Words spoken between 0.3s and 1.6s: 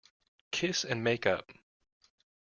Kiss and make up.